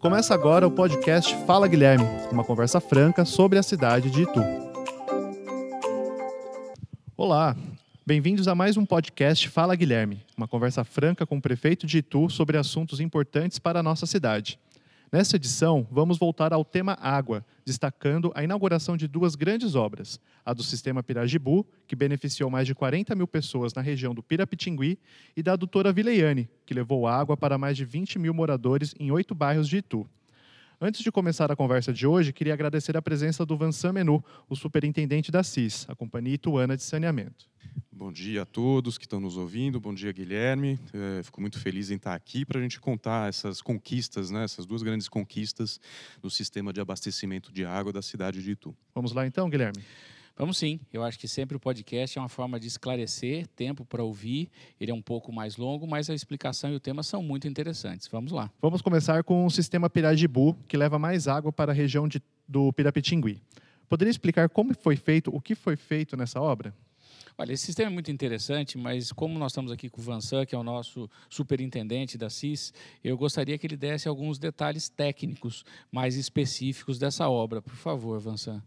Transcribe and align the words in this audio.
Começa 0.00 0.32
agora 0.32 0.66
o 0.66 0.70
podcast 0.70 1.36
Fala 1.44 1.68
Guilherme, 1.68 2.06
uma 2.32 2.42
conversa 2.42 2.80
franca 2.80 3.26
sobre 3.26 3.58
a 3.58 3.62
cidade 3.62 4.10
de 4.10 4.22
Itu. 4.22 4.40
Olá, 7.14 7.54
bem-vindos 8.06 8.48
a 8.48 8.54
mais 8.54 8.78
um 8.78 8.86
podcast 8.86 9.46
Fala 9.50 9.76
Guilherme, 9.76 10.24
uma 10.34 10.48
conversa 10.48 10.84
franca 10.84 11.26
com 11.26 11.36
o 11.36 11.42
prefeito 11.42 11.86
de 11.86 11.98
Itu 11.98 12.30
sobre 12.30 12.56
assuntos 12.56 12.98
importantes 12.98 13.58
para 13.58 13.80
a 13.80 13.82
nossa 13.82 14.06
cidade. 14.06 14.58
Nesta 15.12 15.34
edição, 15.34 15.84
vamos 15.90 16.18
voltar 16.18 16.52
ao 16.52 16.64
tema 16.64 16.96
água, 17.00 17.44
destacando 17.64 18.30
a 18.32 18.44
inauguração 18.44 18.96
de 18.96 19.08
duas 19.08 19.34
grandes 19.34 19.74
obras: 19.74 20.20
a 20.44 20.54
do 20.54 20.62
Sistema 20.62 21.02
Pirajibu, 21.02 21.66
que 21.84 21.96
beneficiou 21.96 22.48
mais 22.48 22.64
de 22.64 22.76
40 22.76 23.16
mil 23.16 23.26
pessoas 23.26 23.74
na 23.74 23.82
região 23.82 24.14
do 24.14 24.22
Pirapitingui, 24.22 25.00
e 25.36 25.42
da 25.42 25.54
adutora 25.54 25.92
Vileiane, 25.92 26.48
que 26.64 26.72
levou 26.72 27.08
água 27.08 27.36
para 27.36 27.58
mais 27.58 27.76
de 27.76 27.84
20 27.84 28.20
mil 28.20 28.32
moradores 28.32 28.94
em 29.00 29.10
oito 29.10 29.34
bairros 29.34 29.68
de 29.68 29.78
Itu. 29.78 30.08
Antes 30.82 31.02
de 31.02 31.12
começar 31.12 31.52
a 31.52 31.56
conversa 31.56 31.92
de 31.92 32.06
hoje, 32.06 32.32
queria 32.32 32.54
agradecer 32.54 32.96
a 32.96 33.02
presença 33.02 33.44
do 33.44 33.54
Vansan 33.54 33.92
Menu, 33.92 34.24
o 34.48 34.56
superintendente 34.56 35.30
da 35.30 35.42
CIS, 35.42 35.84
a 35.90 35.94
Companhia 35.94 36.32
Ituana 36.32 36.74
de 36.74 36.82
Saneamento. 36.82 37.50
Bom 37.92 38.10
dia 38.10 38.40
a 38.40 38.46
todos 38.46 38.96
que 38.96 39.04
estão 39.04 39.20
nos 39.20 39.36
ouvindo. 39.36 39.78
Bom 39.78 39.92
dia, 39.92 40.10
Guilherme. 40.10 40.80
É, 40.94 41.22
fico 41.22 41.38
muito 41.38 41.58
feliz 41.58 41.90
em 41.90 41.96
estar 41.96 42.14
aqui 42.14 42.46
para 42.46 42.58
a 42.58 42.62
gente 42.62 42.80
contar 42.80 43.28
essas 43.28 43.60
conquistas, 43.60 44.30
né, 44.30 44.42
essas 44.42 44.64
duas 44.64 44.82
grandes 44.82 45.06
conquistas 45.06 45.78
no 46.22 46.30
sistema 46.30 46.72
de 46.72 46.80
abastecimento 46.80 47.52
de 47.52 47.62
água 47.62 47.92
da 47.92 48.00
cidade 48.00 48.42
de 48.42 48.52
Itu. 48.52 48.74
Vamos 48.94 49.12
lá 49.12 49.26
então, 49.26 49.50
Guilherme? 49.50 49.84
Vamos 50.40 50.56
sim. 50.56 50.80
Eu 50.90 51.04
acho 51.04 51.18
que 51.18 51.28
sempre 51.28 51.54
o 51.54 51.60
podcast 51.60 52.16
é 52.16 52.22
uma 52.22 52.26
forma 52.26 52.58
de 52.58 52.66
esclarecer, 52.66 53.46
tempo 53.48 53.84
para 53.84 54.02
ouvir. 54.02 54.48
Ele 54.80 54.90
é 54.90 54.94
um 54.94 55.02
pouco 55.02 55.30
mais 55.30 55.58
longo, 55.58 55.86
mas 55.86 56.08
a 56.08 56.14
explicação 56.14 56.72
e 56.72 56.74
o 56.74 56.80
tema 56.80 57.02
são 57.02 57.22
muito 57.22 57.46
interessantes. 57.46 58.08
Vamos 58.08 58.32
lá. 58.32 58.50
Vamos 58.58 58.80
começar 58.80 59.22
com 59.22 59.44
o 59.44 59.50
sistema 59.50 59.90
Pirajibu, 59.90 60.56
que 60.66 60.78
leva 60.78 60.98
mais 60.98 61.28
água 61.28 61.52
para 61.52 61.72
a 61.72 61.74
região 61.74 62.08
de, 62.08 62.22
do 62.48 62.72
Pirapitingui. 62.72 63.42
Poderia 63.86 64.10
explicar 64.10 64.48
como 64.48 64.74
foi 64.74 64.96
feito, 64.96 65.30
o 65.30 65.42
que 65.42 65.54
foi 65.54 65.76
feito 65.76 66.16
nessa 66.16 66.40
obra? 66.40 66.74
Olha, 67.36 67.52
esse 67.52 67.66
sistema 67.66 67.90
é 67.90 67.92
muito 67.92 68.10
interessante, 68.10 68.78
mas 68.78 69.12
como 69.12 69.38
nós 69.38 69.52
estamos 69.52 69.70
aqui 69.70 69.90
com 69.90 70.00
o 70.00 70.04
Vansan, 70.04 70.46
que 70.46 70.54
é 70.54 70.58
o 70.58 70.64
nosso 70.64 71.06
superintendente 71.28 72.16
da 72.16 72.30
CIS, 72.30 72.72
eu 73.04 73.14
gostaria 73.18 73.58
que 73.58 73.66
ele 73.66 73.76
desse 73.76 74.08
alguns 74.08 74.38
detalhes 74.38 74.88
técnicos 74.88 75.66
mais 75.92 76.16
específicos 76.16 76.98
dessa 76.98 77.28
obra. 77.28 77.60
Por 77.60 77.74
favor, 77.74 78.18
Vansan. 78.18 78.62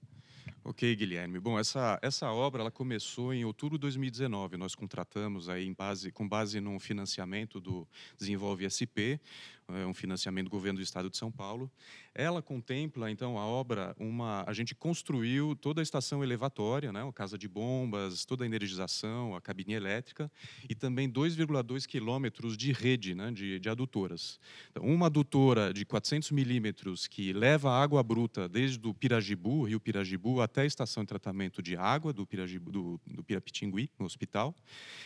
Ok, 0.66 0.96
Guilherme. 0.96 1.42
Bom, 1.42 1.60
essa, 1.60 2.00
essa 2.02 2.32
obra 2.32 2.62
ela 2.62 2.72
começou 2.72 3.34
em 3.34 3.44
outubro 3.44 3.78
de 3.78 3.82
2019. 3.82 4.56
Nós 4.56 4.74
contratamos 4.74 5.50
aí 5.50 5.68
em 5.68 5.74
base, 5.74 6.10
com 6.10 6.26
base 6.26 6.62
num 6.62 6.80
financiamento 6.80 7.60
do 7.60 7.86
Desenvolve 8.18 8.64
SP, 8.72 9.20
é 9.68 9.86
um 9.86 9.94
financiamento 9.94 10.46
do 10.46 10.50
governo 10.50 10.80
do 10.80 10.84
estado 10.84 11.10
de 11.10 11.18
São 11.18 11.32
Paulo. 11.32 11.72
Ela 12.14 12.42
contempla, 12.42 13.10
então, 13.10 13.40
a 13.40 13.46
obra, 13.46 13.96
uma, 14.00 14.44
a 14.46 14.54
gente 14.54 14.76
construiu 14.76 15.56
toda 15.56 15.82
a 15.82 15.84
estação 15.84 16.24
elevatória, 16.24 16.92
né, 16.92 17.04
a 17.04 17.12
casa 17.12 17.38
de 17.38 17.48
bombas, 17.48 18.26
toda 18.26 18.44
a 18.44 18.46
energização, 18.46 19.36
a 19.36 19.42
cabine 19.42 19.74
elétrica, 19.74 20.32
e 20.70 20.76
também 20.76 21.10
2,2 21.10 21.88
quilômetros 21.88 22.56
de 22.56 22.72
rede 22.72 23.16
né, 23.16 23.32
de, 23.32 23.60
de 23.60 23.70
adutoras. 23.70 24.40
Então, 24.72 24.84
uma 24.84 25.08
adutora 25.08 25.74
de 25.74 25.86
400 25.86 26.32
milímetros 26.32 27.08
que 27.08 27.34
leva 27.34 27.72
água 27.72 28.04
bruta 28.04 28.48
desde 28.48 28.86
o 28.88 28.94
Pirajibu, 28.94 29.64
Rio 29.64 29.80
Pirajibu, 29.80 30.42
até 30.42 30.62
a 30.62 30.66
estação 30.66 31.04
de 31.04 31.08
tratamento 31.08 31.62
de 31.62 31.76
água 31.76 32.14
do, 32.14 32.26
Pirajibu, 32.26 32.72
do, 32.72 33.02
do 33.08 33.24
Pirapitingui, 33.24 33.90
no 33.98 34.06
hospital, 34.06 34.56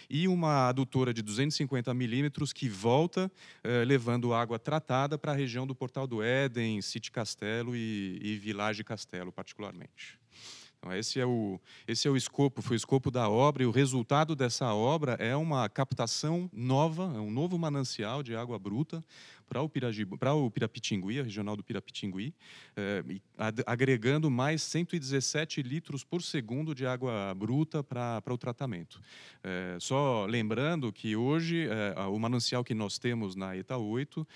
e 0.09 0.27
uma 0.27 0.67
adutora 0.67 1.13
de 1.13 1.21
250 1.21 1.93
milímetros 1.93 2.51
que 2.51 2.67
volta 2.67 3.31
eh, 3.63 3.85
levando 3.85 4.33
água 4.33 4.46
água 4.47 4.57
tratada 4.57 5.17
para 5.17 5.33
a 5.33 5.35
região 5.35 5.67
do 5.67 5.75
Portal 5.75 6.07
do 6.07 6.23
Éden, 6.23 6.81
City 6.81 7.11
Castelo 7.11 7.75
e, 7.75 8.17
e 8.21 8.37
Village 8.37 8.81
Castelo, 8.81 9.29
particularmente. 9.29 10.17
Então, 10.77 10.95
esse 10.95 11.19
é, 11.19 11.25
o, 11.25 11.59
esse 11.85 12.07
é 12.07 12.11
o 12.11 12.15
escopo, 12.15 12.61
foi 12.61 12.75
o 12.75 12.77
escopo 12.77 13.11
da 13.11 13.27
obra, 13.29 13.63
e 13.63 13.65
o 13.65 13.71
resultado 13.71 14.37
dessa 14.37 14.73
obra 14.73 15.13
é 15.19 15.35
uma 15.35 15.67
captação 15.67 16.49
nova, 16.53 17.11
é 17.13 17.19
um 17.19 17.29
novo 17.29 17.59
manancial 17.59 18.23
de 18.23 18.37
água 18.37 18.57
bruta, 18.57 19.03
para 19.47 19.61
o, 19.61 19.69
para 20.17 20.33
o 20.33 20.51
Pirapitingui, 20.51 21.19
a 21.19 21.23
regional 21.23 21.55
do 21.55 21.63
Pirapitingui, 21.63 22.33
eh, 22.75 23.03
agregando 23.65 24.29
mais 24.29 24.61
117 24.61 25.61
litros 25.61 26.03
por 26.03 26.21
segundo 26.21 26.75
de 26.75 26.85
água 26.85 27.33
bruta 27.33 27.83
para, 27.83 28.21
o 28.29 28.37
tratamento. 28.37 28.99
Eh, 29.43 29.77
só 29.79 30.25
lembrando 30.25 30.91
que 30.91 31.15
hoje 31.15 31.67
eh, 31.67 31.95
o 32.09 32.19
manancial 32.19 32.63
que 32.63 32.73
nós 32.73 32.99
temos 32.99 33.35
na 33.35 33.55
ETA 33.55 33.77
8 33.77 34.27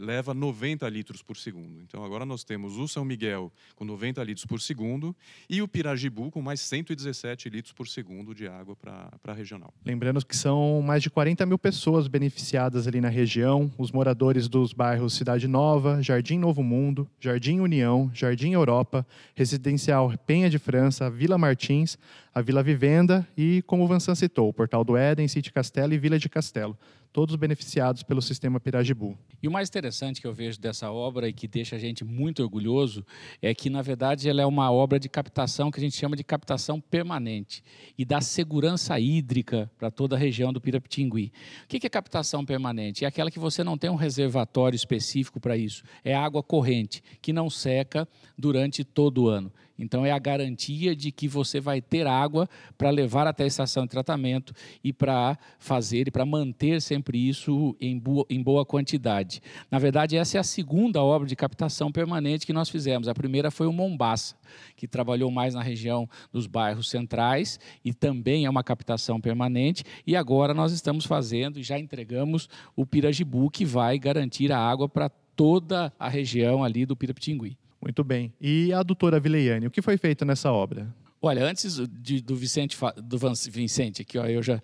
leva 0.00 0.34
90 0.34 0.88
litros 0.88 1.22
por 1.22 1.36
segundo. 1.36 1.80
Então 1.80 2.04
agora 2.04 2.26
nós 2.26 2.44
temos 2.44 2.76
o 2.76 2.86
São 2.86 3.04
Miguel 3.04 3.52
com 3.74 3.84
90 3.84 4.22
litros 4.22 4.44
por 4.44 4.60
segundo 4.60 5.16
e 5.48 5.62
o 5.62 5.68
Pirajibu 5.68 6.30
com 6.30 6.42
mais 6.42 6.60
117 6.60 7.48
litros 7.48 7.72
por 7.72 7.88
segundo 7.88 8.34
de 8.34 8.46
água 8.46 8.76
para 8.76 9.10
a 9.24 9.32
regional. 9.32 9.72
Lembrando 9.84 10.24
que 10.24 10.36
são 10.36 10.82
mais 10.82 11.02
de 11.02 11.10
40 11.10 11.46
mil 11.46 11.58
pessoas 11.58 12.08
beneficiadas 12.08 12.86
ali 12.86 13.00
na 13.00 13.08
região, 13.08 13.72
os 13.78 13.90
moradores 13.90 14.25
moradores 14.26 14.48
dos 14.48 14.72
bairros 14.72 15.14
Cidade 15.14 15.46
Nova, 15.46 16.02
Jardim 16.02 16.38
Novo 16.38 16.62
Mundo, 16.62 17.08
Jardim 17.20 17.60
União, 17.60 18.10
Jardim 18.12 18.52
Europa, 18.52 19.06
Residencial 19.34 20.12
Penha 20.26 20.50
de 20.50 20.58
França, 20.58 21.08
Vila 21.08 21.38
Martins, 21.38 21.96
a 22.34 22.40
Vila 22.40 22.62
Vivenda 22.62 23.26
e, 23.36 23.62
como 23.66 23.84
o 23.84 23.86
Vansan 23.86 24.14
citou, 24.14 24.48
o 24.48 24.52
Portal 24.52 24.82
do 24.82 24.96
Éden, 24.96 25.28
City 25.28 25.52
Castelo 25.52 25.94
e 25.94 25.98
Vila 25.98 26.18
de 26.18 26.28
Castelo 26.28 26.76
todos 27.16 27.34
beneficiados 27.34 28.02
pelo 28.02 28.20
sistema 28.20 28.60
Pirajibu. 28.60 29.16
E 29.42 29.48
o 29.48 29.50
mais 29.50 29.70
interessante 29.70 30.20
que 30.20 30.26
eu 30.26 30.34
vejo 30.34 30.60
dessa 30.60 30.90
obra 30.92 31.26
e 31.26 31.32
que 31.32 31.48
deixa 31.48 31.76
a 31.76 31.78
gente 31.78 32.04
muito 32.04 32.42
orgulhoso 32.42 33.06
é 33.40 33.54
que, 33.54 33.70
na 33.70 33.80
verdade, 33.80 34.28
ela 34.28 34.42
é 34.42 34.44
uma 34.44 34.70
obra 34.70 35.00
de 35.00 35.08
captação 35.08 35.70
que 35.70 35.80
a 35.80 35.82
gente 35.82 35.96
chama 35.96 36.14
de 36.14 36.22
captação 36.22 36.78
permanente 36.78 37.64
e 37.96 38.04
dá 38.04 38.20
segurança 38.20 39.00
hídrica 39.00 39.70
para 39.78 39.90
toda 39.90 40.14
a 40.14 40.18
região 40.18 40.52
do 40.52 40.60
Pirapitingui. 40.60 41.32
O 41.64 41.68
que 41.68 41.86
é 41.86 41.88
captação 41.88 42.44
permanente? 42.44 43.06
É 43.06 43.08
aquela 43.08 43.30
que 43.30 43.38
você 43.38 43.64
não 43.64 43.78
tem 43.78 43.88
um 43.88 43.94
reservatório 43.94 44.76
específico 44.76 45.40
para 45.40 45.56
isso. 45.56 45.84
É 46.04 46.14
água 46.14 46.42
corrente, 46.42 47.02
que 47.22 47.32
não 47.32 47.48
seca 47.48 48.06
durante 48.36 48.84
todo 48.84 49.22
o 49.22 49.28
ano. 49.28 49.50
Então, 49.78 50.04
é 50.04 50.10
a 50.10 50.18
garantia 50.18 50.94
de 50.94 51.10
que 51.12 51.28
você 51.28 51.60
vai 51.60 51.80
ter 51.80 52.06
água 52.06 52.48
para 52.76 52.90
levar 52.90 53.26
até 53.26 53.44
a 53.44 53.46
estação 53.46 53.84
de 53.84 53.90
tratamento 53.90 54.54
e 54.82 54.92
para 54.92 55.38
fazer 55.58 56.08
e 56.08 56.10
para 56.10 56.24
manter 56.24 56.80
sempre 56.80 57.28
isso 57.28 57.76
em 57.80 57.98
boa, 57.98 58.24
em 58.30 58.42
boa 58.42 58.64
quantidade. 58.64 59.42
Na 59.70 59.78
verdade, 59.78 60.16
essa 60.16 60.38
é 60.38 60.40
a 60.40 60.44
segunda 60.44 61.02
obra 61.02 61.28
de 61.28 61.36
captação 61.36 61.92
permanente 61.92 62.46
que 62.46 62.52
nós 62.52 62.68
fizemos. 62.68 63.08
A 63.08 63.14
primeira 63.14 63.50
foi 63.50 63.66
o 63.66 63.72
Mombaça, 63.72 64.36
que 64.76 64.88
trabalhou 64.88 65.30
mais 65.30 65.54
na 65.54 65.62
região 65.62 66.08
dos 66.32 66.46
bairros 66.46 66.88
centrais 66.88 67.58
e 67.84 67.92
também 67.92 68.46
é 68.46 68.50
uma 68.50 68.64
captação 68.64 69.20
permanente. 69.20 69.84
E 70.06 70.16
agora 70.16 70.54
nós 70.54 70.72
estamos 70.72 71.04
fazendo 71.04 71.58
e 71.58 71.62
já 71.62 71.78
entregamos 71.78 72.48
o 72.74 72.86
Pirajibu, 72.86 73.50
que 73.50 73.64
vai 73.64 73.98
garantir 73.98 74.52
a 74.52 74.58
água 74.58 74.88
para 74.88 75.08
toda 75.08 75.92
a 75.98 76.08
região 76.08 76.64
ali 76.64 76.86
do 76.86 76.96
Pirapitingui. 76.96 77.56
Muito 77.80 78.02
bem. 78.02 78.32
E 78.40 78.72
a 78.72 78.82
doutora 78.82 79.20
Vileiane, 79.20 79.66
o 79.66 79.70
que 79.70 79.82
foi 79.82 79.96
feito 79.96 80.24
nessa 80.24 80.50
obra? 80.50 80.92
Olha, 81.20 81.44
antes 81.44 81.80
de, 81.88 82.20
do 82.20 82.36
Vicente, 82.36 82.76
do 83.02 83.18
Vicente, 83.50 84.02
aqui 84.02 84.18
ó, 84.18 84.26
eu 84.26 84.42
já 84.42 84.62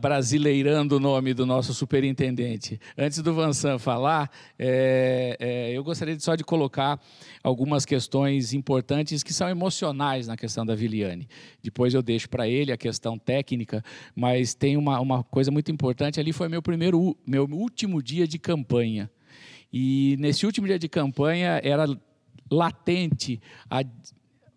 brasileirando 0.00 0.96
o 0.96 1.00
nome 1.00 1.34
do 1.34 1.44
nosso 1.44 1.74
superintendente. 1.74 2.80
Antes 2.96 3.20
do 3.22 3.34
Vansan 3.34 3.78
falar, 3.78 4.30
é, 4.58 5.36
é, 5.38 5.72
eu 5.72 5.84
gostaria 5.84 6.18
só 6.18 6.34
de 6.34 6.42
colocar 6.42 6.98
algumas 7.42 7.84
questões 7.84 8.54
importantes 8.54 9.22
que 9.22 9.34
são 9.34 9.48
emocionais 9.50 10.26
na 10.26 10.36
questão 10.36 10.64
da 10.64 10.74
Viliane. 10.74 11.28
Depois 11.62 11.92
eu 11.92 12.02
deixo 12.02 12.28
para 12.28 12.48
ele 12.48 12.72
a 12.72 12.76
questão 12.76 13.18
técnica, 13.18 13.84
mas 14.14 14.54
tem 14.54 14.78
uma, 14.78 14.98
uma 14.98 15.22
coisa 15.22 15.50
muito 15.50 15.70
importante. 15.70 16.18
Ali 16.18 16.32
foi 16.32 16.48
meu 16.48 16.62
primeiro, 16.62 17.16
meu 17.26 17.44
último 17.44 18.02
dia 18.02 18.26
de 18.26 18.38
campanha. 18.38 19.10
E 19.70 20.16
nesse 20.18 20.46
último 20.46 20.66
dia 20.66 20.78
de 20.78 20.88
campanha 20.88 21.60
era 21.62 21.86
latente 22.50 23.40
a, 23.70 23.82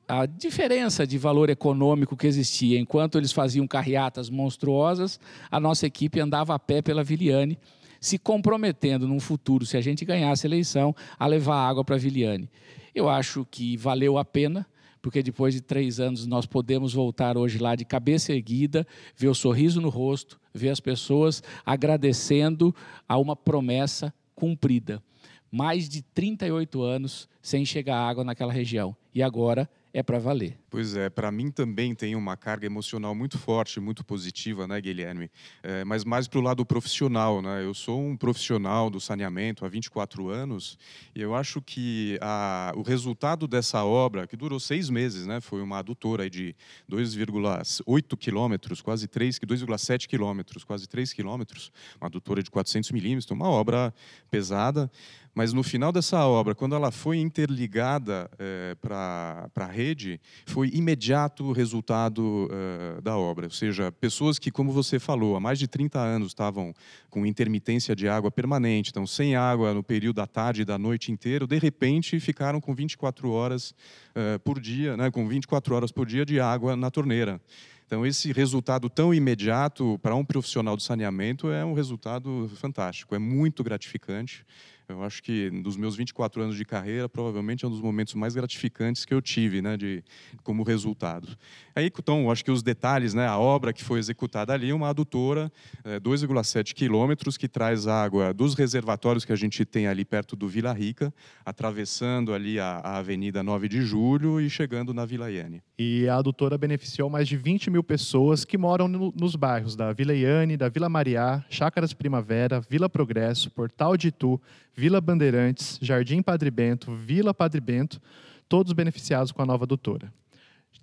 a 0.08 0.26
diferença 0.26 1.06
de 1.06 1.18
valor 1.18 1.50
econômico 1.50 2.18
que 2.18 2.28
existia. 2.28 2.80
Enquanto 2.80 3.18
eles 3.18 3.32
faziam 3.32 3.68
carreatas 3.68 4.30
monstruosas, 4.30 5.20
a 5.52 5.60
nossa 5.60 5.86
equipe 5.86 6.20
andava 6.20 6.56
a 6.56 6.60
pé 6.60 6.82
pela 6.82 7.04
Viliane, 7.04 7.60
se 8.02 8.18
comprometendo 8.18 9.08
num 9.08 9.20
futuro, 9.20 9.66
se 9.66 9.78
a 9.78 9.82
gente 9.82 10.06
ganhasse 10.06 10.48
a 10.48 10.50
eleição, 10.50 10.96
a 11.18 11.28
levar 11.28 11.68
água 11.68 11.84
para 11.84 11.96
a 11.96 12.00
Viliane. 12.00 12.50
Eu 12.96 13.10
acho 13.10 13.46
que 13.52 13.78
valeu 13.78 14.18
a 14.18 14.26
pena, 14.26 14.66
porque 15.02 15.22
depois 15.22 15.54
de 15.54 15.62
três 15.62 16.00
anos 16.00 16.26
nós 16.26 16.46
podemos 16.46 16.94
voltar 16.94 17.38
hoje 17.38 17.60
lá 17.60 17.76
de 17.76 17.86
cabeça 17.86 18.34
erguida, 18.34 18.88
ver 19.16 19.28
o 19.28 19.36
sorriso 19.36 19.80
no 19.80 19.90
rosto, 19.90 20.40
ver 20.54 20.70
as 20.70 20.80
pessoas 20.80 21.44
agradecendo 21.66 22.74
a 23.08 23.18
uma 23.18 23.36
promessa 23.36 24.14
cumprida 24.34 25.04
mais 25.52 25.90
de 25.90 26.02
38 26.02 26.82
anos 26.82 27.28
sem 27.42 27.66
chegar 27.66 27.98
água 27.98 28.24
naquela 28.24 28.54
região. 28.54 28.96
E 29.14 29.24
agora 29.24 29.70
é 29.94 30.04
para 30.04 30.20
valer. 30.20 30.58
Pois 30.70 30.96
é, 30.96 31.10
para 31.10 31.32
mim 31.32 31.50
também 31.50 31.96
tem 31.96 32.16
uma 32.16 32.38
carga 32.38 32.66
emocional 32.68 33.16
muito 33.16 33.40
forte, 33.40 33.80
muito 33.80 34.06
positiva, 34.06 34.68
né, 34.68 34.80
Guilherme? 34.80 35.32
É, 35.64 35.84
mas 35.84 36.06
mais 36.06 36.28
para 36.28 36.38
o 36.38 36.44
lado 36.44 36.64
profissional, 36.64 37.42
né? 37.42 37.66
Eu 37.66 37.74
sou 37.74 38.00
um 38.00 38.16
profissional 38.16 38.88
do 38.88 39.00
saneamento 39.00 39.66
há 39.66 39.68
24 39.68 40.30
anos 40.30 40.78
e 41.16 41.22
eu 41.22 41.34
acho 41.34 41.60
que 41.60 42.20
a, 42.22 42.72
o 42.76 42.84
resultado 42.84 43.48
dessa 43.48 43.84
obra, 43.84 44.28
que 44.28 44.38
durou 44.38 44.60
seis 44.60 44.92
meses, 44.92 45.26
né? 45.26 45.42
Foi 45.42 45.60
uma 45.60 45.80
adutora 45.80 46.30
de 46.30 46.56
2,8 46.88 48.16
quilômetros, 48.16 48.80
quase 48.80 49.08
3, 49.08 49.40
2,7 49.40 50.08
quilômetros, 50.08 50.64
quase 50.64 50.88
3 50.88 51.14
quilômetros, 51.14 51.72
uma 52.00 52.08
adutora 52.08 52.44
de 52.44 52.52
400 52.52 52.92
milímetros, 52.92 53.32
uma 53.32 53.50
obra 53.50 53.92
pesada, 54.30 54.92
mas 55.34 55.54
no 55.54 55.64
final 55.64 55.92
dessa 55.92 56.26
obra, 56.26 56.54
quando 56.54 56.76
ela 56.76 56.92
foi 56.92 57.18
interligada 57.18 58.30
é, 58.38 58.76
para 58.76 59.50
a 59.56 59.66
rede, 59.68 60.20
foi 60.46 60.59
imediato 60.66 61.46
o 61.46 61.52
resultado 61.52 62.50
é, 62.52 63.02
da 63.02 63.18
obra. 63.18 63.48
Ou 63.48 63.52
seja, 63.52 63.92
pessoas 63.92 64.40
que, 64.40 64.52
como 64.52 64.72
você 64.72 65.00
falou, 65.00 65.36
há 65.36 65.40
mais 65.40 65.60
de 65.60 65.68
30 65.68 66.00
anos 66.00 66.30
estavam 66.30 66.74
com 67.10 67.26
intermitência 67.26 67.96
de 67.96 68.08
água 68.08 68.32
permanente, 68.32 68.90
então 68.90 69.06
sem 69.06 69.36
água 69.36 69.74
no 69.74 69.84
período 69.84 70.18
da 70.18 70.28
tarde 70.28 70.62
e 70.62 70.66
da 70.66 70.78
noite 70.78 71.12
inteiro, 71.12 71.48
de 71.48 71.58
repente 71.58 72.20
ficaram 72.20 72.60
com 72.62 72.74
24 72.74 73.30
horas 73.32 73.74
é, 74.16 74.38
por 74.38 74.60
dia, 74.60 74.96
né, 74.96 75.10
com 75.12 75.28
24 75.28 75.76
horas 75.76 75.92
por 75.92 76.06
dia 76.06 76.26
de 76.26 76.40
água 76.40 76.76
na 76.76 76.92
torneira. 76.92 77.42
Então, 77.90 78.06
esse 78.06 78.32
resultado 78.32 78.88
tão 78.88 79.12
imediato 79.12 79.98
para 79.98 80.14
um 80.14 80.24
profissional 80.24 80.76
do 80.76 80.82
saneamento 80.84 81.50
é 81.50 81.66
um 81.66 81.74
resultado 81.74 82.48
fantástico, 82.56 83.16
é 83.16 83.18
muito 83.18 83.64
gratificante. 83.64 84.46
Eu 84.90 85.04
acho 85.04 85.22
que 85.22 85.52
dos 85.62 85.78
meus 85.78 85.96
24 85.96 86.42
anos 86.42 86.58
de 86.58 86.66
carreira, 86.66 87.08
provavelmente 87.08 87.64
é 87.64 87.68
um 87.68 87.72
dos 87.72 87.82
momentos 87.82 88.16
mais 88.16 88.34
gratificantes 88.34 89.06
que 89.06 89.14
eu 89.14 89.22
tive, 89.22 89.62
né, 89.62 89.78
de 89.78 90.04
como 90.44 90.64
resultado. 90.64 91.28
Aí, 91.76 91.92
então, 91.96 92.32
acho 92.32 92.44
que 92.44 92.50
os 92.50 92.64
detalhes, 92.64 93.14
né, 93.14 93.28
a 93.28 93.38
obra 93.38 93.72
que 93.72 93.84
foi 93.84 94.00
executada 94.00 94.52
ali, 94.52 94.74
uma 94.74 94.90
adutora, 94.90 95.52
é, 95.84 96.00
2,7 96.00 96.74
quilômetros, 96.74 97.38
que 97.38 97.48
traz 97.48 97.86
água 97.86 98.34
dos 98.34 98.56
reservatórios 98.56 99.24
que 99.24 99.32
a 99.32 99.36
gente 99.36 99.64
tem 99.64 99.86
ali 99.86 100.04
perto 100.04 100.36
do 100.36 100.48
Vila 100.48 100.74
Rica, 100.74 101.14
atravessando 101.46 102.34
ali 102.34 102.60
a, 102.60 102.78
a 102.78 102.98
Avenida 102.98 103.44
9 103.44 103.68
de 103.68 103.82
Julho 103.84 104.42
e 104.42 104.50
chegando 104.50 104.94
na 104.94 105.06
Vila 105.06 105.32
Iane. 105.32 105.62
E 105.78 106.08
a 106.10 106.16
adutora 106.16 106.58
beneficiou 106.58 107.10
mais 107.10 107.28
de 107.28 107.38
20 107.38 107.70
mil 107.70 107.84
pessoas 107.84 108.44
que 108.44 108.58
moram 108.58 108.88
no, 108.88 109.14
nos 109.16 109.36
bairros 109.36 109.76
da 109.76 109.94
Vila 109.94 110.14
Iane, 110.14 110.58
da 110.58 110.68
Vila 110.68 110.90
Mariá, 110.90 111.46
Chácaras 111.50 111.94
Primavera, 111.94 112.60
Vila 112.60 112.90
Progresso, 112.90 113.52
Portal 113.52 113.96
de 113.96 114.10
Itu, 114.10 114.42
Vila 114.80 115.02
Bandeirantes, 115.02 115.78
Jardim 115.82 116.22
Padre 116.22 116.50
Bento, 116.50 116.96
Vila 116.96 117.34
Padre 117.34 117.60
Bento, 117.60 118.02
todos 118.48 118.72
beneficiados 118.72 119.30
com 119.30 119.42
a 119.42 119.46
nova 119.46 119.66
doutora. 119.66 120.10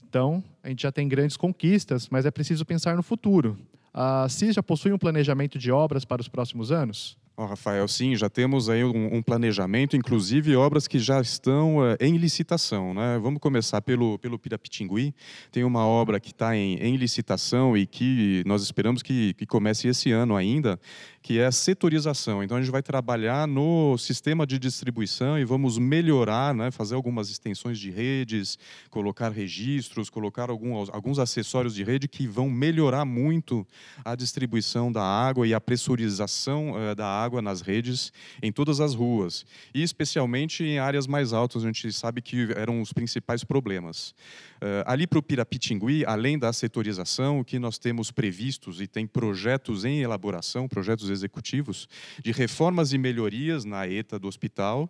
Então, 0.07 0.45
a 0.63 0.69
gente 0.69 0.83
já 0.83 0.93
tem 0.93 1.09
grandes 1.09 1.35
conquistas, 1.35 2.07
mas 2.11 2.27
é 2.27 2.31
preciso 2.31 2.67
pensar 2.67 2.95
no 2.95 3.03
futuro. 3.03 3.57
A 3.95 4.29
CIS 4.29 4.55
já 4.55 4.63
possui 4.63 4.93
um 4.93 4.99
planejamento 4.99 5.59
de 5.59 5.73
obras 5.73 6.05
para 6.05 6.21
os 6.21 6.29
próximos 6.29 6.71
anos? 6.71 7.17
Oh, 7.39 7.45
Rafael, 7.45 7.87
sim, 7.87 8.17
já 8.17 8.31
temos 8.31 8.71
aí 8.71 8.83
um, 8.83 9.17
um, 9.17 9.21
planejamento, 9.21 9.95
inclusive 9.95 10.57
obras 10.57 10.89
que 10.89 10.99
já 10.99 11.21
estão 11.21 11.77
uh, 11.77 11.95
em 12.01 12.17
licitação. 12.17 12.95
Né? 12.95 13.19
Vamos 13.23 13.41
começar 13.41 13.83
pelo, 13.83 14.19
pelo 14.19 14.39
Pirapitingui. 14.39 15.15
Tem 15.53 15.63
uma 15.63 15.87
obra 15.87 16.19
que 16.19 16.31
está 16.31 16.57
em, 16.57 16.77
em, 16.77 16.97
licitação 16.97 17.77
e 17.77 17.87
que 17.87 18.43
nós 18.47 18.63
esperamos 18.63 19.03
que, 19.03 19.35
que 19.35 19.45
comece 19.45 19.87
esse 19.87 20.11
ano 20.13 20.35
ainda, 20.35 20.81
que 21.21 21.39
é 21.39 21.45
a 21.45 21.53
setorização. 21.53 22.43
Então, 22.43 22.57
a 22.57 22.61
gente 22.63 22.71
vai 22.71 22.83
trabalhar 22.83 23.47
no 23.47 23.99
sistema 23.99 24.47
de 24.47 24.59
distribuição 24.59 25.39
e 25.39 25.45
vamos 25.45 25.77
melhorar, 25.77 26.55
né? 26.55 26.71
fazer 26.71 26.95
algumas 26.95 27.29
extensões 27.29 27.79
de 27.79 27.91
redes, 27.91 28.59
colocar 28.89 29.29
registros, 29.29 30.09
colocar 30.09 30.49
alguns, 30.49 30.89
alguns 30.89 31.19
acessórios 31.19 31.75
de 31.75 31.85
rede 31.85 32.09
que 32.09 32.27
vão 32.27 32.49
melhorar 32.49 33.05
muito 33.05 33.67
a 34.03 34.15
distribuição 34.15 34.91
da 34.91 35.03
água 35.03 35.47
e 35.47 35.53
a 35.53 35.61
pressurização 35.61 36.71
uh, 36.71 36.95
da 36.95 37.07
água 37.07 37.26
água 37.27 37.43
nas 37.43 37.61
redes 37.61 38.13
em 38.43 38.53
todas 38.53 38.81
as 38.81 38.95
ruas 38.95 39.45
e 39.75 39.83
especialmente 39.83 40.65
em 40.65 40.79
áreas 40.79 41.07
mais 41.07 41.33
altas, 41.33 41.65
a 41.65 41.67
gente 41.67 41.93
sabe 41.93 42.23
que 42.23 42.49
eram 42.57 42.81
os 42.81 42.93
principais 42.93 43.43
problemas. 43.45 44.15
Uh, 44.57 44.81
ali 44.87 45.07
para 45.07 45.19
o 45.19 45.23
Pirapitingui, 45.23 46.05
além 46.07 46.39
da 46.39 46.53
setorização, 46.53 47.41
o 47.41 47.45
que 47.45 47.59
nós 47.59 47.79
temos 47.79 48.11
previstos 48.11 48.81
e 48.81 48.87
tem 48.87 49.07
projetos 49.07 49.85
em 49.85 50.01
elaboração, 50.01 50.67
projetos 50.67 51.11
executivos, 51.11 51.89
de 52.23 52.33
reformas 52.33 52.93
e 52.93 52.99
melhorias 52.99 53.65
na 53.65 53.87
ETA 53.87 54.19
do 54.19 54.29
hospital 54.29 54.89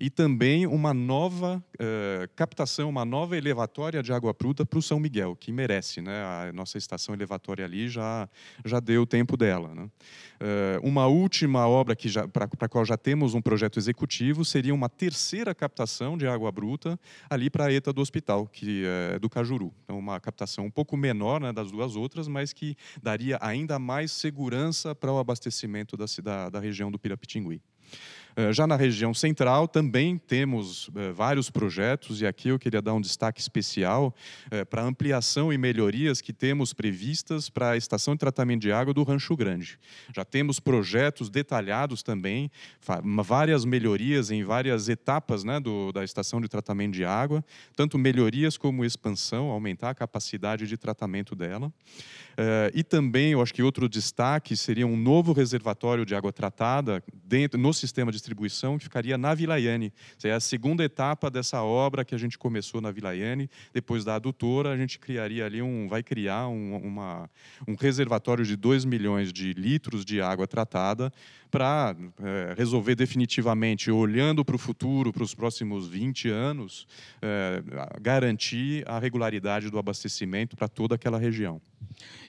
e 0.00 0.10
também 0.10 0.66
uma 0.66 0.92
nova 0.92 1.62
uh, 1.74 2.28
captação, 2.34 2.88
uma 2.88 3.04
nova 3.04 3.36
elevatória 3.36 4.02
de 4.02 4.12
água 4.12 4.32
bruta 4.32 4.66
para 4.66 4.78
o 4.78 4.82
São 4.82 5.00
Miguel, 5.00 5.34
que 5.36 5.50
merece. 5.50 6.00
Né? 6.00 6.12
A 6.22 6.52
nossa 6.52 6.76
estação 6.76 7.14
elevatória 7.14 7.64
ali 7.64 7.88
já, 7.88 8.28
já 8.64 8.80
deu 8.80 9.02
o 9.02 9.06
tempo 9.06 9.36
dela. 9.36 9.74
Né? 9.74 9.84
Uh, 9.84 10.86
uma 10.86 11.06
última 11.06 11.66
obra 11.76 11.96
para 12.32 12.48
a 12.60 12.68
qual 12.68 12.84
já 12.84 12.96
temos 12.96 13.34
um 13.34 13.40
projeto 13.40 13.78
executivo 13.78 14.44
seria 14.44 14.74
uma 14.74 14.88
terceira 14.88 15.54
captação 15.54 16.16
de 16.16 16.26
água 16.26 16.50
bruta 16.50 16.98
ali 17.30 17.48
para 17.48 17.66
a 17.66 17.72
ETA 17.72 17.92
do 17.92 18.00
hospital, 18.00 18.46
que 18.46 18.84
é 18.84 19.14
eh, 19.14 19.18
do 19.18 19.28
Cajuru. 19.28 19.72
Então, 19.84 19.98
uma 19.98 20.18
captação 20.20 20.66
um 20.66 20.70
pouco 20.70 20.96
menor 20.96 21.40
né, 21.40 21.52
das 21.52 21.70
duas 21.70 21.96
outras, 21.96 22.28
mas 22.28 22.52
que 22.52 22.76
daria 23.02 23.38
ainda 23.40 23.78
mais 23.78 24.12
segurança 24.12 24.94
para 24.94 25.12
o 25.12 25.18
abastecimento 25.18 25.96
da, 25.96 26.06
da, 26.22 26.50
da 26.50 26.60
região 26.60 26.90
do 26.90 26.98
Pirapitingui. 26.98 27.60
Eh, 28.36 28.52
já 28.52 28.66
na 28.66 28.76
região 28.76 29.14
central 29.14 29.66
também 29.66 30.18
temos 30.18 30.90
eh, 30.94 31.10
vários 31.10 31.48
projetos, 31.48 32.20
e 32.20 32.26
aqui 32.26 32.50
eu 32.50 32.58
queria 32.58 32.82
dar 32.82 32.92
um 32.92 33.00
destaque 33.00 33.40
especial 33.40 34.14
eh, 34.50 34.62
para 34.62 34.82
ampliação 34.82 35.50
e 35.50 35.56
melhorias 35.56 36.20
que 36.20 36.34
temos 36.34 36.74
previstas 36.74 37.48
para 37.48 37.70
a 37.70 37.76
estação 37.78 38.14
de 38.14 38.18
tratamento 38.18 38.60
de 38.60 38.70
água 38.70 38.92
do 38.92 39.02
Rancho 39.02 39.34
Grande. 39.34 39.78
Já 40.14 40.22
temos 40.22 40.60
projetos 40.60 41.30
detalhados 41.30 42.02
também, 42.02 42.50
várias 43.24 43.64
melhorias 43.64 44.30
em 44.30 44.44
várias 44.44 44.90
etapas 44.90 45.42
né, 45.42 45.58
do, 45.58 45.90
da 45.90 46.04
estação 46.04 46.38
de 46.38 46.48
tratamento 46.48 46.92
de 46.92 47.06
água, 47.06 47.42
tanto 47.74 47.96
melhorias 47.96 48.58
como 48.58 48.84
expansão, 48.84 49.50
aumentar 49.50 49.90
a 49.90 49.94
capacidade 49.94 50.66
de 50.66 50.76
tratamento 50.76 51.34
dela. 51.34 51.72
e 52.74 52.84
também, 52.84 53.32
eu 53.32 53.40
acho 53.40 53.54
que 53.54 53.62
outro 53.62 53.88
destaque 53.88 54.56
seria 54.56 54.86
um 54.86 54.96
novo 54.96 55.32
reservatório 55.32 56.04
de 56.04 56.14
água 56.14 56.32
tratada 56.32 57.02
dentro, 57.24 57.58
no 57.58 57.72
sistema 57.72 58.12
de 58.12 58.25
distribuição 58.26 58.76
que 58.76 58.84
ficaria 58.84 59.16
na 59.16 59.34
Vilaiane. 59.34 59.92
Essa 60.18 60.28
é 60.28 60.32
a 60.32 60.40
segunda 60.40 60.82
etapa 60.82 61.30
dessa 61.30 61.62
obra 61.62 62.04
que 62.04 62.14
a 62.14 62.18
gente 62.18 62.36
começou 62.36 62.80
na 62.80 62.90
Vilaiane. 62.90 63.48
Depois 63.72 64.04
da 64.04 64.16
adutora, 64.16 64.72
a 64.72 64.76
gente 64.76 64.98
criaria 64.98 65.46
ali 65.46 65.62
um, 65.62 65.86
vai 65.88 66.02
criar 66.02 66.48
um, 66.48 66.76
uma, 66.76 67.30
um 67.66 67.74
reservatório 67.74 68.44
de 68.44 68.56
2 68.56 68.84
milhões 68.84 69.32
de 69.32 69.52
litros 69.52 70.04
de 70.04 70.20
água 70.20 70.46
tratada 70.46 71.12
para 71.56 71.96
é, 72.22 72.54
resolver 72.54 72.94
definitivamente, 72.94 73.90
olhando 73.90 74.44
para 74.44 74.54
o 74.54 74.58
futuro, 74.58 75.10
para 75.10 75.22
os 75.22 75.34
próximos 75.34 75.88
20 75.88 76.28
anos, 76.28 76.86
é, 77.22 77.62
garantir 77.98 78.86
a 78.86 78.98
regularidade 78.98 79.70
do 79.70 79.78
abastecimento 79.78 80.54
para 80.54 80.68
toda 80.68 80.96
aquela 80.96 81.18
região. 81.18 81.58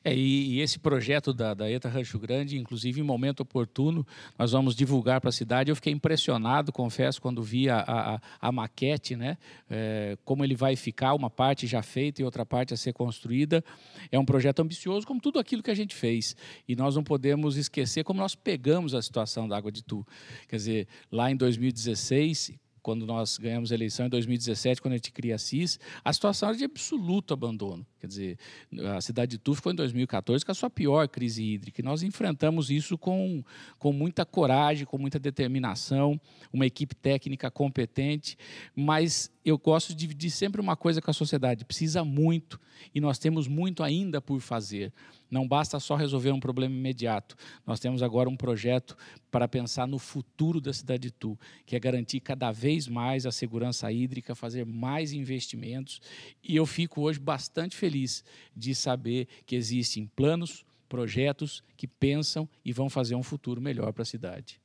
É, 0.02 0.16
e, 0.16 0.54
e, 0.54 0.62
esse 0.62 0.80
projeto 0.80 1.34
da, 1.34 1.54
da 1.54 1.70
ETA 1.70 1.90
Rancho 1.90 2.18
Grande, 2.18 2.58
inclusive 2.58 3.02
em 3.02 3.04
momento 3.04 3.42
oportuno, 3.42 4.08
nós 4.40 4.54
vamos 4.54 4.74
divulgar 4.74 5.20
para 5.20 5.30
a 5.30 5.34
cidade. 5.34 5.70
Eu 5.70 5.76
fiquei 5.76 5.92
impressionado, 5.92 6.72
confesso, 6.72 7.22
quando 7.22 7.44
vi 7.44 7.70
a, 7.70 7.80
a, 7.80 8.22
a 8.40 8.52
maquete, 8.52 9.18
né? 9.18 9.38
É, 9.70 10.18
como 10.24 10.46
ele 10.46 10.56
vai 10.56 10.78
ficar, 10.78 11.14
uma 11.14 11.30
parte 11.30 11.68
já 11.68 11.82
feita 11.82 12.22
e 12.22 12.26
outra 12.26 12.46
parte 12.46 12.74
a 12.74 12.78
ser 12.78 12.94
construída. 12.94 13.62
É 14.10 14.18
um 14.18 14.24
projeto 14.24 14.62
ambicioso, 14.62 15.06
como 15.06 15.20
tudo 15.20 15.38
aquilo 15.40 15.62
que 15.62 15.72
a 15.72 15.76
gente 15.76 15.94
fez. 15.94 16.34
E 16.66 16.74
nós 16.74 16.96
não 16.96 17.04
podemos 17.04 17.58
esquecer 17.58 18.06
como 18.06 18.22
nós 18.22 18.36
pegamos 18.36 18.94
a 18.94 19.02
situação 19.02 19.17
da 19.48 19.58
Água 19.58 19.72
de 19.72 19.84
Tu. 19.84 20.06
Quer 20.48 20.58
dizer, 20.58 20.88
lá 21.12 21.32
em 21.32 21.36
2016, 21.36 22.58
quando 22.88 23.06
nós 23.06 23.38
ganhamos 23.38 23.70
a 23.74 23.76
eleição 23.76 24.06
em 24.06 24.10
2017, 24.10 24.82
quando 24.82 24.94
a 24.94 24.96
gente 24.96 25.12
cria 25.12 25.36
a 25.36 25.38
CIS, 25.38 25.78
a 26.06 26.14
situação 26.14 26.48
era 26.48 26.58
de 26.58 26.64
absoluto 26.64 27.34
abandono. 27.34 27.86
Quer 28.00 28.08
dizer, 28.08 28.40
a 28.96 29.02
cidade 29.02 29.32
de 29.32 29.38
Tufo 29.38 29.62
foi 29.62 29.74
em 29.74 29.76
2014 29.76 30.46
com 30.46 30.54
a 30.54 30.56
sua 30.56 30.70
pior 30.70 31.06
crise 31.10 31.44
hídrica. 31.44 31.82
E 31.82 31.84
nós 31.84 32.02
enfrentamos 32.02 32.70
isso 32.70 32.98
com, 32.98 33.44
com 33.78 33.92
muita 33.92 34.26
coragem, 34.26 34.86
com 34.86 34.98
muita 34.98 35.20
determinação, 35.20 36.18
uma 36.54 36.66
equipe 36.66 36.96
técnica 36.96 37.52
competente, 37.52 38.38
mas 38.74 39.30
eu 39.44 39.58
gosto 39.58 39.90
de 39.90 39.96
dividir 39.96 40.32
sempre 40.32 40.62
uma 40.62 40.78
coisa 40.78 41.02
com 41.02 41.12
a 41.12 41.14
sociedade: 41.14 41.66
precisa 41.66 42.06
muito 42.06 42.58
e 42.96 43.02
nós 43.02 43.20
temos 43.20 43.50
muito 43.50 43.84
ainda 43.84 44.22
por 44.22 44.40
fazer. 44.40 44.94
Não 45.30 45.48
basta 45.48 45.80
só 45.80 45.96
resolver 45.96 46.32
um 46.32 46.40
problema 46.40 46.74
imediato. 46.74 47.36
Nós 47.66 47.80
temos 47.80 48.02
agora 48.02 48.30
um 48.30 48.38
projeto 48.38 48.98
para 49.30 49.48
pensar 49.48 49.88
no 49.88 50.00
futuro 50.00 50.62
da 50.62 50.72
cidade 50.74 51.04
de 51.04 51.12
Tu, 51.12 51.38
que 51.66 51.76
é 51.76 51.80
garantir 51.80 52.20
cada 52.20 52.52
vez 52.52 52.88
mais 52.88 53.26
a 53.26 53.32
segurança 53.32 53.92
hídrica, 53.92 54.36
fazer 54.36 54.66
mais 54.66 55.12
investimentos. 55.14 56.02
E 56.44 56.56
eu 56.56 56.66
fico 56.66 57.02
hoje 57.02 57.20
bastante 57.20 57.76
feliz 57.76 58.24
de 58.56 58.74
saber 58.74 59.28
que 59.46 59.56
existem 59.56 60.06
planos, 60.16 60.66
projetos 60.88 61.64
que 61.76 61.88
pensam 61.88 62.48
e 62.64 62.72
vão 62.72 62.90
fazer 62.90 63.16
um 63.16 63.24
futuro 63.24 63.62
melhor 63.62 63.92
para 63.92 64.04
a 64.04 64.06
cidade. 64.06 64.60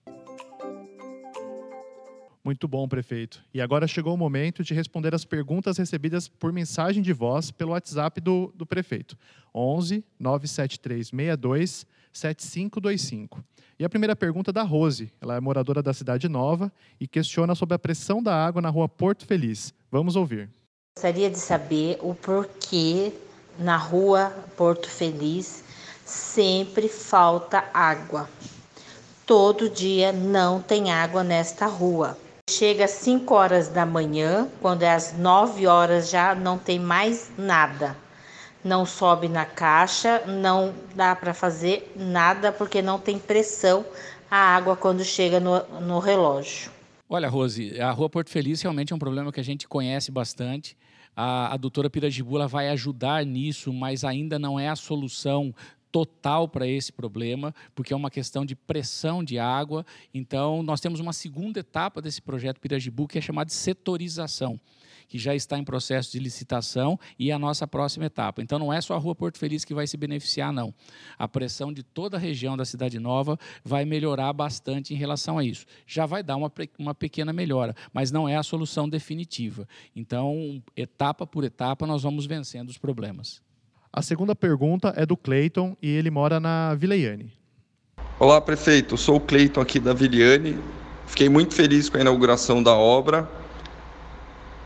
Muito 2.45 2.67
bom, 2.67 2.89
prefeito. 2.89 3.41
E 3.55 3.61
agora 3.61 3.87
chegou 3.87 4.15
o 4.15 4.17
momento 4.17 4.65
de 4.65 4.75
responder 4.75 5.15
as 5.15 5.25
perguntas 5.25 5.79
recebidas 5.79 6.27
por 6.27 6.53
mensagem 6.53 7.01
de 7.01 7.13
voz 7.13 7.53
pelo 7.53 7.71
WhatsApp 7.71 8.21
do, 8.21 8.53
do 8.57 8.67
prefeito. 8.67 9.17
11 9.55 10.05
973 10.19 11.09
62 11.09 11.87
7525. 12.13 13.45
E 13.79 13.85
a 13.85 13.89
primeira 13.89 14.17
pergunta 14.17 14.51
é 14.51 14.53
da 14.53 14.63
Rose. 14.63 15.11
Ela 15.21 15.37
é 15.37 15.41
moradora 15.41 15.83
da 15.83 15.95
Cidade 15.95 16.29
Nova 16.29 16.73
e 17.01 17.07
questiona 17.07 17.55
sobre 17.55 17.75
a 17.75 17.79
pressão 17.79 18.23
da 18.23 18.35
água 18.35 18.61
na 18.61 18.71
rua 18.71 18.89
Porto 18.89 19.25
Feliz. 19.25 19.73
Vamos 19.91 20.17
ouvir. 20.17 20.51
Gostaria 20.97 21.31
de 21.31 21.39
saber 21.39 21.99
o 22.01 22.15
porquê 22.15 23.13
na 23.59 23.77
rua 23.77 24.31
Porto 24.57 24.91
Feliz 24.91 25.65
sempre 26.05 26.89
falta 26.89 27.65
água. 27.73 28.29
Todo 29.25 29.71
dia 29.71 30.13
não 30.13 30.61
tem 30.61 30.93
água 30.93 31.23
nesta 31.23 31.67
rua. 31.67 32.19
Chega 32.59 32.85
às 32.85 32.91
5 32.91 33.35
horas 33.35 33.69
da 33.69 33.87
manhã, 33.87 34.47
quando 34.61 34.83
é 34.83 34.93
às 34.93 35.17
9 35.17 35.67
horas 35.67 36.11
já 36.11 36.35
não 36.35 36.59
tem 36.59 36.79
mais 36.79 37.33
nada. 37.39 37.97
Não 38.63 38.85
sobe 38.85 39.27
na 39.27 39.47
caixa, 39.47 40.23
não 40.27 40.75
dá 40.95 41.17
para 41.17 41.33
fazer 41.33 41.91
nada 41.97 42.53
porque 42.53 42.83
não 42.83 42.99
tem 42.99 43.19
pressão 43.19 43.85
a 44.31 44.37
água 44.37 44.77
quando 44.77 45.03
chega 45.03 45.41
no, 45.41 45.63
no 45.81 45.99
relógio. 45.99 46.71
Olha, 47.09 47.27
Rose, 47.27 47.81
a 47.81 47.91
Rua 47.91 48.11
Porto 48.11 48.29
Feliz 48.29 48.61
realmente 48.61 48.93
é 48.93 48.97
um 48.97 48.99
problema 48.99 49.33
que 49.33 49.41
a 49.41 49.45
gente 49.45 49.67
conhece 49.67 50.11
bastante. 50.11 50.77
A, 51.17 51.55
a 51.55 51.57
doutora 51.57 51.89
Pirajibula 51.89 52.47
vai 52.47 52.69
ajudar 52.69 53.25
nisso, 53.25 53.73
mas 53.73 54.05
ainda 54.05 54.39
não 54.39 54.61
é 54.61 54.69
a 54.69 54.77
solução 54.77 55.55
total 55.93 56.49
para 56.49 56.67
esse 56.67 56.91
problema, 56.91 57.55
porque 57.75 57.93
é 57.93 57.97
uma 57.97 58.11
questão 58.11 58.45
de 58.45 58.57
pressão 58.57 59.23
de 59.23 59.39
água. 59.39 59.85
Então, 60.13 60.63
nós 60.63 60.81
temos 60.81 60.99
uma 60.99 61.13
segunda 61.13 61.61
etapa 61.61 62.01
desse 62.01 62.23
projeto 62.23 62.59
Pirajibu, 62.59 63.07
que 63.07 63.19
é 63.19 63.21
chamada 63.21 63.47
de 63.47 63.55
setorização 63.55 64.59
que 65.13 65.19
já 65.19 65.35
está 65.35 65.59
em 65.59 65.65
processo 65.65 66.11
de 66.11 66.19
licitação 66.19 66.99
e 67.19 67.31
é 67.31 67.35
a 67.35 67.39
nossa 67.39 67.67
próxima 67.67 68.07
etapa. 68.07 68.41
Então 68.41 68.59
não 68.59 68.73
é 68.73 68.81
só 68.81 68.95
a 68.95 68.99
Rua 68.99 69.15
Porto 69.15 69.37
Feliz 69.37 69.63
que 69.63 69.75
vai 69.75 69.87
se 69.87 69.95
beneficiar, 69.99 70.51
não. 70.51 70.73
A 71.19 71.29
pressão 71.29 71.71
de 71.71 71.83
toda 71.83 72.17
a 72.17 72.21
região 72.21 72.57
da 72.57 72.65
Cidade 72.65 72.99
Nova 72.99 73.39
vai 73.63 73.85
melhorar 73.85 74.33
bastante 74.33 74.95
em 74.95 74.97
relação 74.97 75.37
a 75.37 75.45
isso. 75.45 75.67
Já 75.87 76.07
vai 76.07 76.23
dar 76.23 76.37
uma, 76.37 76.51
uma 76.79 76.95
pequena 76.95 77.31
melhora, 77.31 77.77
mas 77.93 78.11
não 78.11 78.27
é 78.27 78.37
a 78.37 78.43
solução 78.43 78.89
definitiva. 78.89 79.69
Então, 79.95 80.63
etapa 80.75 81.27
por 81.27 81.45
etapa, 81.45 81.87
nós 81.87 82.03
vamos 82.03 82.25
vencendo 82.25 82.71
os 82.71 82.79
problemas. 82.79 83.43
A 83.93 84.01
segunda 84.01 84.35
pergunta 84.35 84.93
é 84.97 85.05
do 85.05 85.17
Cleiton 85.17 85.77
e 85.83 85.89
ele 85.91 86.11
mora 86.11 86.41
na 86.41 86.75
Vileiane. 86.75 87.31
Olá, 88.19 88.41
prefeito. 88.41 88.97
Sou 88.97 89.17
o 89.17 89.21
Cleiton 89.21 89.61
aqui 89.61 89.79
da 89.79 89.93
Vileiane. 89.93 90.59
Fiquei 91.07 91.29
muito 91.29 91.55
feliz 91.55 91.89
com 91.89 91.99
a 91.99 92.01
inauguração 92.01 92.63
da 92.63 92.75
obra 92.75 93.29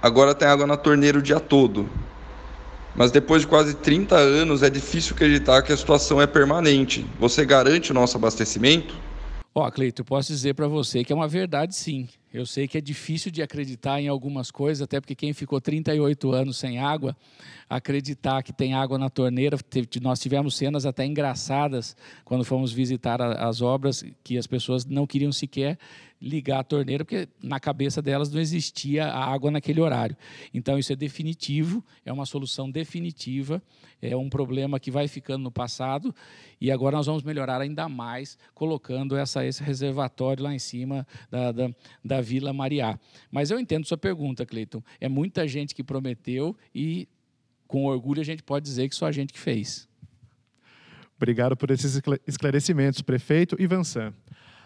agora 0.07 0.35
tem 0.35 0.47
água 0.47 0.67
na 0.67 0.77
torneira 0.77 1.19
o 1.19 1.23
dia 1.23 1.41
todo. 1.41 1.89
Mas 2.95 3.11
depois 3.11 3.43
de 3.43 3.49
quase 3.49 3.75
30 3.75 4.17
anos 4.17 4.63
é 4.63 4.71
difícil 4.71 5.15
acreditar 5.15 5.63
que 5.63 5.73
a 5.73 5.77
situação 5.77 6.21
é 6.21 6.27
permanente. 6.27 7.05
Você 7.19 7.45
garante 7.45 7.91
o 7.91 7.95
nosso 7.95 8.17
abastecimento? 8.17 8.95
Ó, 9.55 9.67
oh, 9.67 9.71
Cleito, 9.71 10.03
eu 10.03 10.05
posso 10.05 10.33
dizer 10.33 10.55
para 10.55 10.69
você 10.69 11.05
que 11.05 11.13
é 11.13 11.17
uma 11.17 11.29
verdade 11.29 11.75
sim. 11.75 12.09
Eu 12.37 12.45
sei 12.45 12.69
que 12.69 12.77
é 12.77 12.83
difícil 12.83 13.31
de 13.31 13.41
acreditar 13.41 13.99
em 13.99 14.09
algumas 14.09 14.51
coisas, 14.51 14.83
até 14.83 15.01
porque 15.01 15.15
quem 15.15 15.33
ficou 15.33 15.59
38 15.59 16.33
anos 16.33 16.59
sem 16.59 16.79
água, 16.79 17.17
acreditar 17.67 18.43
que 18.43 18.53
tem 18.53 18.75
água 18.75 18.99
na 18.99 19.09
torneira, 19.09 19.57
nós 20.03 20.21
tivemos 20.21 20.55
cenas 20.55 20.85
até 20.85 21.07
engraçadas 21.07 21.97
quando 22.27 22.45
fomos 22.45 22.75
visitar 22.75 23.23
as 23.23 23.63
obras, 23.63 24.05
que 24.23 24.37
as 24.37 24.47
pessoas 24.47 24.85
não 24.85 25.07
queriam 25.07 25.33
sequer 25.33 25.79
ligar 26.21 26.61
a 26.61 26.65
torneira, 26.65 27.05
porque 27.05 27.29
na 27.43 27.61
cabeça 27.61 28.01
delas 28.01 28.31
não 28.31 28.41
existia 28.41 29.07
água 29.07 29.51
naquele 29.51 29.81
horário. 29.81 30.17
Então, 30.53 30.79
isso 30.79 30.93
é 30.93 30.97
definitivo, 30.97 31.85
é 32.05 32.13
uma 32.13 32.25
solução 32.25 32.71
definitiva, 32.71 33.63
é 34.01 34.17
um 34.17 34.29
problema 34.29 34.81
que 34.81 34.91
vai 34.91 35.09
ficando 35.09 35.43
no 35.43 35.51
passado, 35.51 36.15
e 36.61 36.71
agora 36.71 36.97
nós 36.97 37.07
vamos 37.07 37.23
melhorar 37.23 37.61
ainda 37.61 37.89
mais, 37.89 38.39
colocando 38.55 39.17
essa, 39.17 39.45
esse 39.45 39.63
reservatório 39.63 40.43
lá 40.43 40.55
em 40.55 40.59
cima 40.59 41.07
da, 41.31 41.53
da, 41.53 41.71
da 42.05 42.21
Vila 42.21 42.53
Mariá. 42.53 42.99
Mas 43.31 43.51
eu 43.51 43.61
entendo 43.61 43.87
sua 43.87 43.99
pergunta, 43.99 44.47
Cleiton. 44.47 44.83
É 45.01 45.09
muita 45.09 45.47
gente 45.47 45.75
que 45.75 45.85
prometeu 45.85 46.57
e, 46.75 47.09
com 47.67 47.85
orgulho, 47.85 48.21
a 48.21 48.25
gente 48.25 48.43
pode 48.43 48.65
dizer 48.65 48.89
que 48.89 48.95
só 48.95 49.07
a 49.07 49.13
gente 49.13 49.33
que 49.33 49.39
fez. 49.39 49.87
Obrigado 51.17 51.57
por 51.57 51.71
esses 51.71 52.01
esclarecimentos, 52.27 53.01
prefeito 53.01 53.61
Ivansan. 53.61 54.13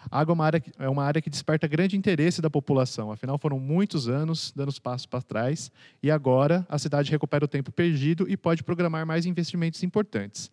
A 0.09 0.19
água 0.19 0.31
é 0.31 0.35
uma, 0.35 0.45
área, 0.45 0.63
é 0.79 0.89
uma 0.89 1.03
área 1.03 1.21
que 1.21 1.29
desperta 1.29 1.67
grande 1.67 1.95
interesse 1.95 2.41
da 2.41 2.49
população, 2.49 3.11
afinal 3.11 3.37
foram 3.37 3.59
muitos 3.59 4.07
anos 4.07 4.51
dando 4.55 4.73
passos 4.81 5.05
para 5.05 5.21
trás 5.21 5.71
e 6.01 6.09
agora 6.09 6.65
a 6.69 6.79
cidade 6.79 7.11
recupera 7.11 7.45
o 7.45 7.47
tempo 7.47 7.71
perdido 7.71 8.27
e 8.27 8.35
pode 8.35 8.63
programar 8.63 9.05
mais 9.05 9.25
investimentos 9.25 9.83
importantes. 9.83 10.49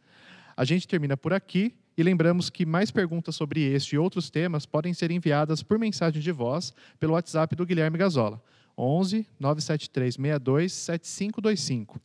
A 0.57 0.65
gente 0.65 0.87
termina 0.87 1.17
por 1.17 1.33
aqui 1.33 1.73
e 1.97 2.03
lembramos 2.03 2.51
que 2.51 2.67
mais 2.67 2.91
perguntas 2.91 3.35
sobre 3.35 3.63
este 3.63 3.95
e 3.95 3.99
outros 3.99 4.29
temas 4.29 4.67
podem 4.67 4.93
ser 4.93 5.11
enviadas 5.11 5.63
por 5.63 5.79
mensagem 5.79 6.21
de 6.21 6.33
voz 6.33 6.73
pelo 6.99 7.15
WhatsApp 7.15 7.57
do 7.57 7.65
Guilherme 7.65 7.97
Gazola, 7.97 8.43
11 8.77 9.27
973 9.41 10.15
62 10.15 10.73
7525. 10.73 12.01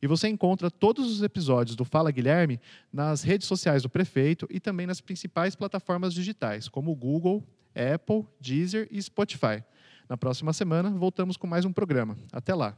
E 0.00 0.06
você 0.06 0.28
encontra 0.28 0.70
todos 0.70 1.10
os 1.10 1.22
episódios 1.22 1.76
do 1.76 1.84
Fala 1.84 2.10
Guilherme 2.10 2.60
nas 2.92 3.22
redes 3.22 3.46
sociais 3.46 3.82
do 3.82 3.88
prefeito 3.88 4.46
e 4.50 4.60
também 4.60 4.86
nas 4.86 5.00
principais 5.00 5.54
plataformas 5.54 6.12
digitais, 6.12 6.68
como 6.68 6.94
Google, 6.94 7.42
Apple, 7.74 8.24
Deezer 8.40 8.88
e 8.90 9.00
Spotify. 9.00 9.62
Na 10.08 10.16
próxima 10.16 10.52
semana, 10.52 10.90
voltamos 10.90 11.36
com 11.36 11.46
mais 11.46 11.64
um 11.64 11.72
programa. 11.72 12.16
Até 12.32 12.54
lá! 12.54 12.76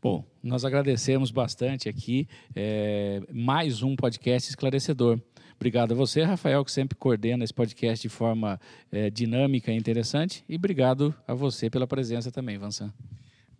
Bom, 0.00 0.24
nós 0.42 0.64
agradecemos 0.64 1.30
bastante 1.30 1.88
aqui 1.88 2.26
é, 2.54 3.22
mais 3.32 3.82
um 3.82 3.94
podcast 3.94 4.50
esclarecedor. 4.50 5.20
Obrigado 5.54 5.92
a 5.92 5.94
você, 5.94 6.22
Rafael, 6.22 6.64
que 6.64 6.72
sempre 6.72 6.98
coordena 6.98 7.44
esse 7.44 7.54
podcast 7.54 8.02
de 8.02 8.08
forma 8.08 8.60
é, 8.90 9.10
dinâmica 9.10 9.70
e 9.70 9.76
interessante. 9.76 10.44
E 10.48 10.56
obrigado 10.56 11.14
a 11.26 11.34
você 11.34 11.70
pela 11.70 11.86
presença 11.86 12.32
também, 12.32 12.58
Vansan. 12.58 12.92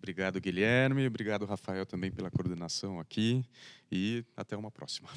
Obrigado, 0.02 0.40
Guilherme. 0.40 1.06
Obrigado, 1.06 1.46
Rafael, 1.46 1.86
também 1.86 2.10
pela 2.10 2.28
coordenação 2.28 2.98
aqui. 2.98 3.44
E 3.90 4.24
até 4.36 4.56
uma 4.56 4.68
próxima. 4.68 5.08